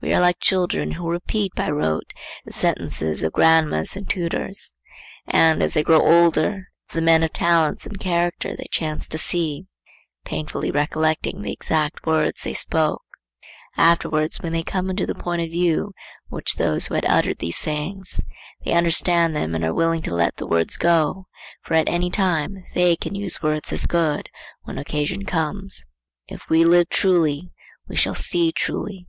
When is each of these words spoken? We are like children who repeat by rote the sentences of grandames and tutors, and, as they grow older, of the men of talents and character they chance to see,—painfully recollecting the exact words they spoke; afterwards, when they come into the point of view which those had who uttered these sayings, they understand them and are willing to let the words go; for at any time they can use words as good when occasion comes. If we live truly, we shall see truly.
We 0.00 0.14
are 0.14 0.20
like 0.20 0.38
children 0.38 0.92
who 0.92 1.10
repeat 1.10 1.52
by 1.56 1.68
rote 1.68 2.12
the 2.44 2.52
sentences 2.52 3.24
of 3.24 3.32
grandames 3.32 3.96
and 3.96 4.08
tutors, 4.08 4.76
and, 5.26 5.64
as 5.64 5.74
they 5.74 5.82
grow 5.82 6.00
older, 6.00 6.68
of 6.88 6.94
the 6.94 7.02
men 7.02 7.24
of 7.24 7.32
talents 7.32 7.84
and 7.84 7.98
character 7.98 8.54
they 8.54 8.68
chance 8.70 9.08
to 9.08 9.18
see,—painfully 9.18 10.70
recollecting 10.70 11.42
the 11.42 11.52
exact 11.52 12.06
words 12.06 12.42
they 12.44 12.54
spoke; 12.54 13.02
afterwards, 13.76 14.40
when 14.40 14.52
they 14.52 14.62
come 14.62 14.90
into 14.90 15.06
the 15.06 15.12
point 15.16 15.42
of 15.42 15.50
view 15.50 15.92
which 16.28 16.54
those 16.54 16.86
had 16.86 17.04
who 17.04 17.10
uttered 17.10 17.38
these 17.38 17.56
sayings, 17.56 18.20
they 18.64 18.74
understand 18.74 19.34
them 19.34 19.56
and 19.56 19.64
are 19.64 19.74
willing 19.74 20.02
to 20.02 20.14
let 20.14 20.36
the 20.36 20.46
words 20.46 20.76
go; 20.76 21.26
for 21.62 21.74
at 21.74 21.88
any 21.88 22.10
time 22.10 22.64
they 22.76 22.94
can 22.94 23.16
use 23.16 23.42
words 23.42 23.72
as 23.72 23.86
good 23.88 24.28
when 24.62 24.78
occasion 24.78 25.24
comes. 25.24 25.84
If 26.28 26.48
we 26.48 26.64
live 26.64 26.88
truly, 26.90 27.50
we 27.88 27.96
shall 27.96 28.14
see 28.14 28.52
truly. 28.52 29.08